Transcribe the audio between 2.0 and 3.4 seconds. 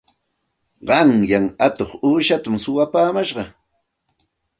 uushatam suwapaamash.